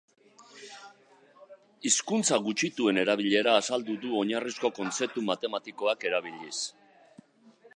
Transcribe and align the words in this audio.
Hizkuntza 1.89 2.39
gutxituen 2.47 3.01
erabilera 3.01 3.53
azaldu 3.59 3.97
du 4.07 4.15
oinarrizko 4.21 4.73
kontzeptu 4.79 5.25
matematikoak 5.29 6.09
erabiliz. 6.13 6.57